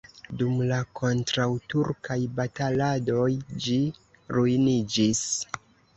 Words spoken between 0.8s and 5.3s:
kontraŭturkaj bataladoj ĝi ruiniĝis.